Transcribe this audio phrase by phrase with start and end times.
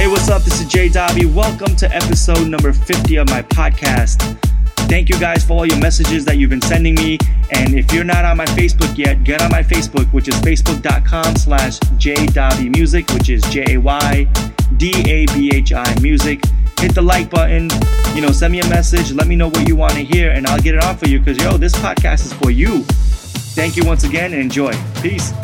[0.00, 0.40] Hey, what's up?
[0.44, 1.30] This is Jay Dabhi.
[1.30, 4.22] Welcome to episode number 50 of my podcast.
[4.88, 7.18] Thank you guys for all your messages that you've been sending me.
[7.50, 11.36] And if you're not on my Facebook yet, get on my Facebook, which is facebook.com
[11.36, 11.78] slash
[12.70, 13.84] Music, which is J-A-Y-D-A-B-H-I
[16.00, 16.44] Music.
[16.78, 17.68] Hit the like button,
[18.14, 20.46] you know, send me a message, let me know what you want to hear, and
[20.46, 22.84] I'll get it on for you because, yo, this podcast is for you.
[23.54, 24.72] Thank you once again and enjoy.
[25.02, 25.34] Peace.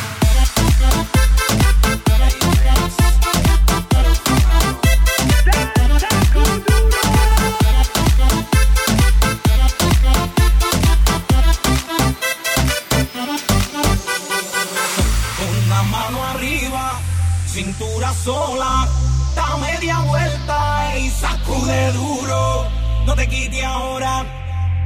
[18.27, 18.89] Sola,
[19.37, 22.67] da media vuelta y sacude duro.
[23.07, 24.25] No te quite ahora,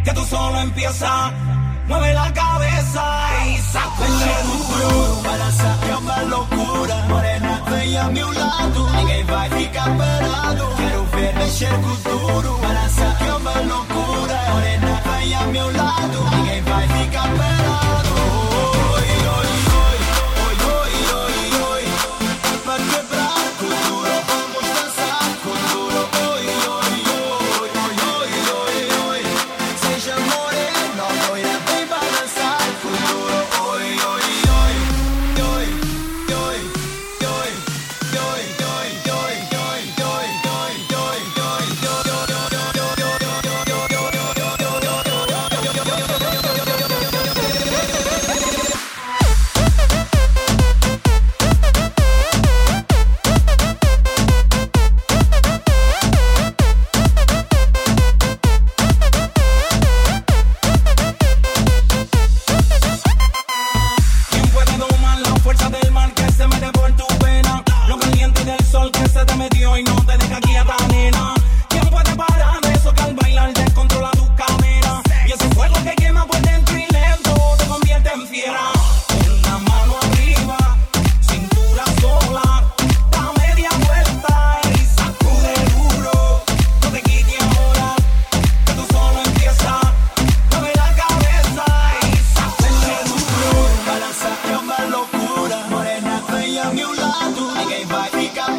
[0.04, 1.32] que tú solo empiezas.
[1.88, 3.02] Mueve la cabeza
[3.46, 5.22] y sacude duro.
[5.22, 6.96] Balança é uma loucura.
[7.08, 8.80] Morena, vem a meu lado.
[8.96, 10.64] Ninguém vai ficar parado.
[10.76, 12.58] Quero ver mexer com duro.
[12.58, 14.38] Balança é uma loucura.
[14.52, 16.18] Morena, vem a meu lado.
[16.36, 17.60] Ninguém vai ficar parado.
[98.08, 98.49] Lies.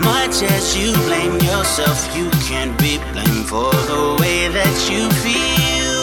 [0.00, 6.02] Much as you blame yourself, you can't be blamed for the way that you feel.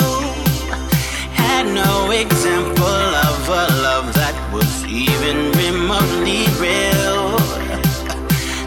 [1.33, 7.37] Had no example of a love that was even remotely real.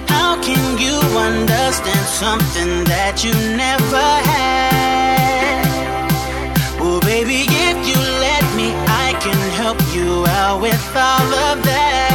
[0.09, 5.69] How can you understand something that you never had?
[6.81, 8.73] Well, baby, if you let me,
[9.07, 12.08] I can help you out with all of that.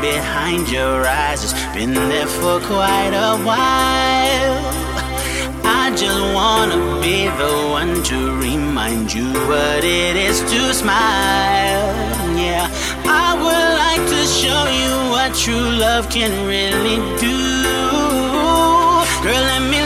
[0.00, 1.44] behind your eyes.
[1.44, 4.56] It's been there for quite a while.
[5.64, 11.88] I just wanna be the one to remind you what it is to smile.
[12.36, 12.66] Yeah,
[13.04, 17.38] I would like to show you what true love can really do.
[19.22, 19.80] Girl, let me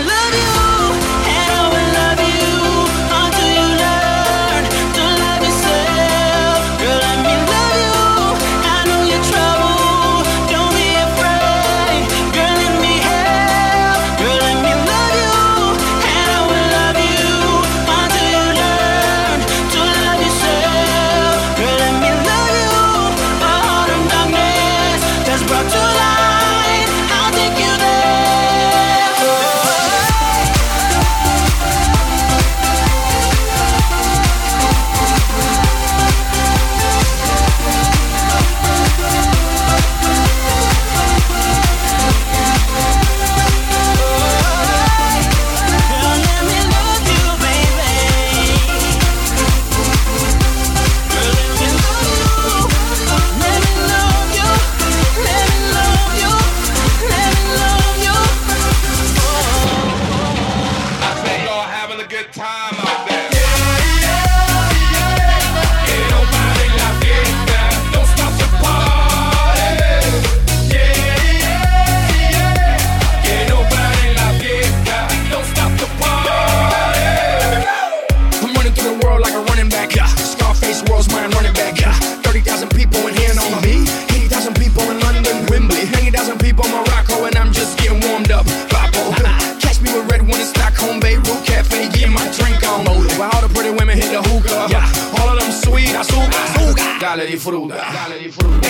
[97.47, 97.77] fruta.
[97.93, 98.66] Dale disfruta.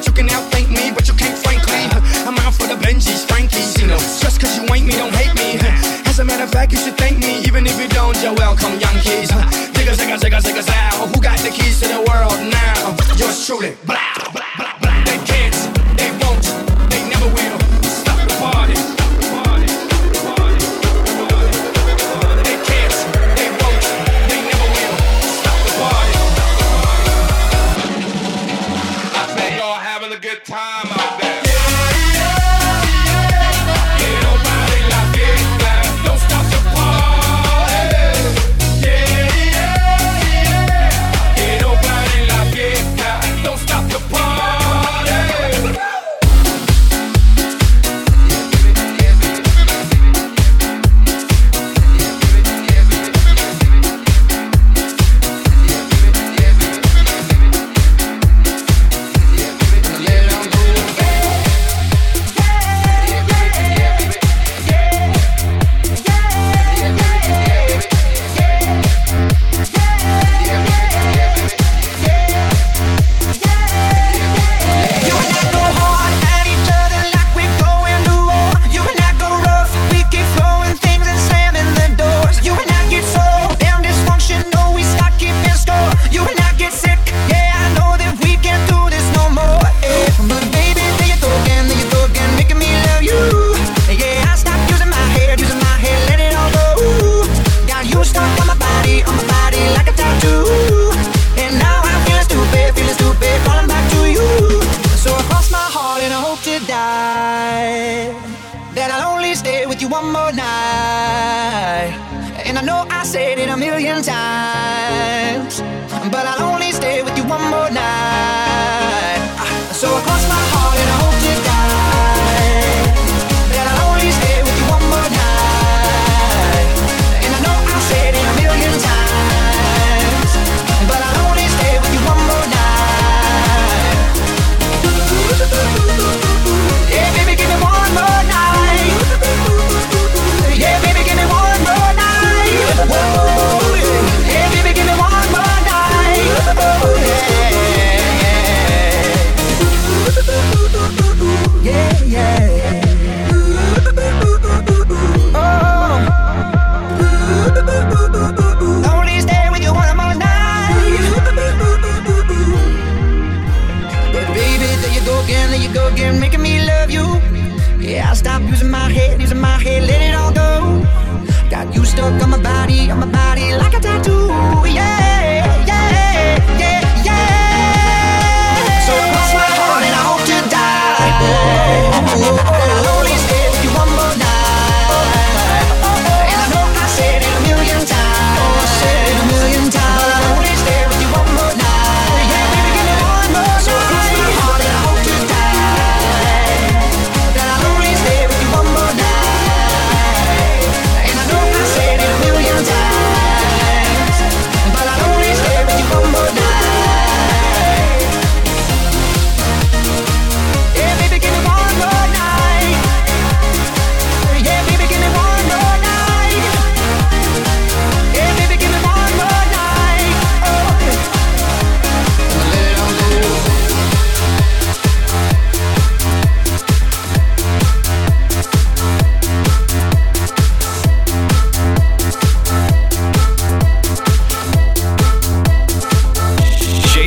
[0.00, 1.84] that you can outthink me, but you can't frankly.
[2.24, 3.98] I'm out for the Benjis, Frankies, you know.
[3.98, 5.60] Just cause you ain't me, don't hate me.
[6.08, 8.80] As a matter of fact, you should thank me, even if you don't, you're welcome,
[8.80, 9.30] Yankees.
[9.76, 11.08] Digga, digga, digga, digga, out.
[11.14, 12.96] Who got the keys to the world now?
[13.16, 14.19] Yours truly, blah.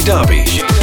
[0.05, 0.82] Shay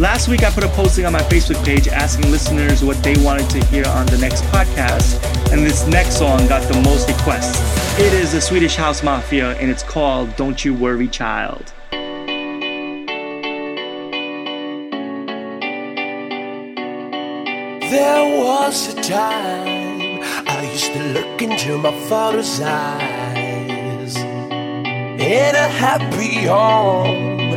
[0.00, 3.48] Last week I put a posting on my Facebook page asking listeners what they wanted
[3.50, 7.60] to hear on the next podcast, and this next song got the most requests.
[7.96, 11.72] It is the Swedish House Mafia, and it's called Don't You Worry Child.
[17.88, 26.46] There was a time I used to look into my father's eyes in a happy
[26.46, 27.43] home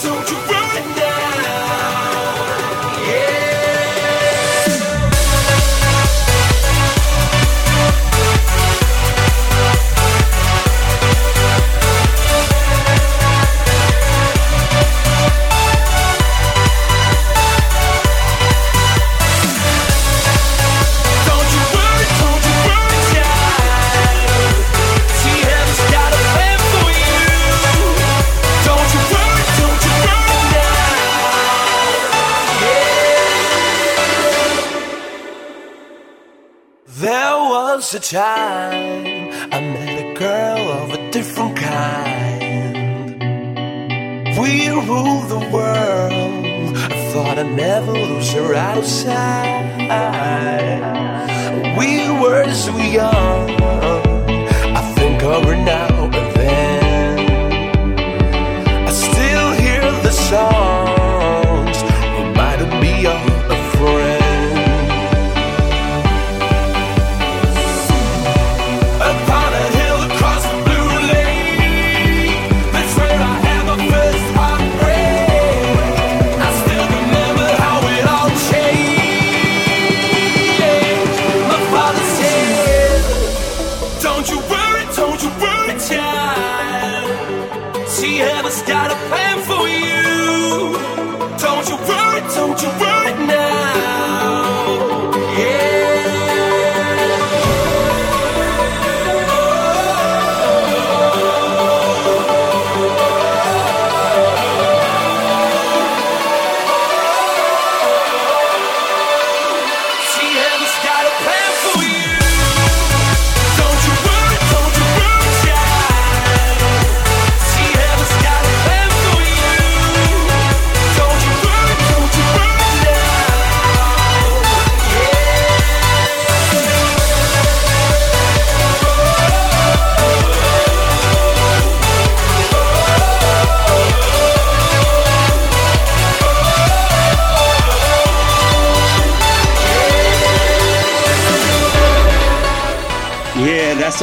[0.00, 0.57] Don't you
[37.92, 43.18] was a time I met a girl of a different kind.
[44.38, 46.76] We ruled the world.
[46.76, 49.68] I thought I'd never lose her outside.
[51.78, 53.50] We were so young.
[54.80, 55.87] I think of her now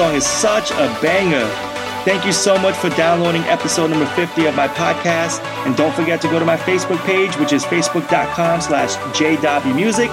[0.05, 1.47] song is such a banger.
[2.05, 5.41] Thank you so much for downloading episode number 50 of my podcast.
[5.65, 10.11] And don't forget to go to my Facebook page, which is facebook.com slash jwmusic,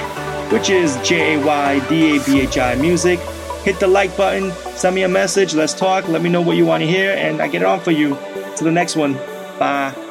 [0.51, 3.21] which is J-A-Y-D-A-B-H-I music.
[3.65, 6.65] Hit the like button, send me a message, let's talk, let me know what you
[6.65, 8.17] want to hear, and I get it on for you.
[8.57, 9.15] To the next one.
[9.59, 10.02] Bye.